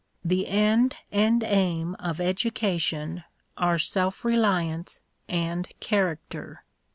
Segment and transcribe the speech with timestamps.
[0.25, 3.23] The end and aim of education
[3.55, 6.63] are self reliance and character.